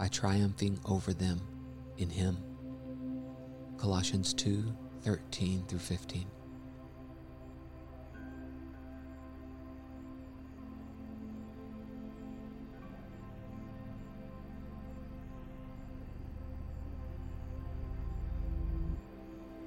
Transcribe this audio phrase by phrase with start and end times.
[0.00, 1.38] by triumphing over them
[1.98, 2.38] in him.
[3.76, 6.26] Colossians 2 13 through 15.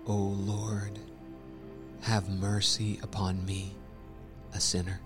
[0.07, 0.97] O Lord,
[2.01, 3.75] have mercy upon me,
[4.55, 4.99] a sinner.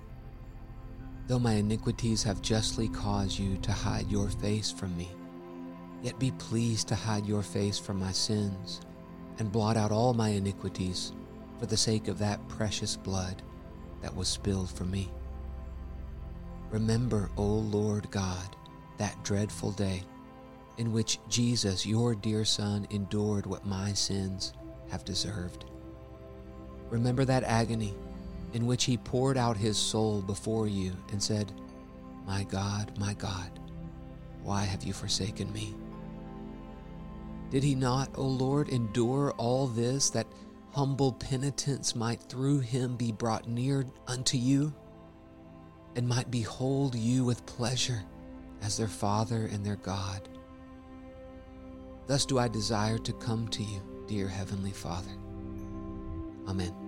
[1.28, 5.12] Though my iniquities have justly caused you to hide your face from me,
[6.02, 8.80] yet be pleased to hide your face from my sins
[9.38, 11.12] and blot out all my iniquities
[11.60, 13.42] for the sake of that precious blood
[14.02, 15.12] that was spilled for me.
[16.72, 18.56] Remember, O Lord God,
[18.98, 20.04] that dreadful day
[20.78, 24.54] in which Jesus, your dear Son, endured what my sins
[24.90, 25.66] have deserved.
[26.90, 27.96] Remember that agony
[28.54, 31.52] in which he poured out his soul before you and said,
[32.26, 33.60] My God, my God,
[34.44, 35.76] why have you forsaken me?
[37.50, 40.28] Did he not, O Lord, endure all this that
[40.72, 44.74] humble penitents might through him be brought near unto you
[45.96, 48.04] and might behold you with pleasure
[48.62, 50.28] as their Father and their God?
[52.08, 55.12] Thus do I desire to come to you dear Heavenly Father.
[56.48, 56.87] Amen.